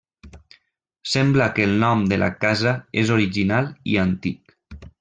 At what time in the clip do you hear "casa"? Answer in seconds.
2.45-2.73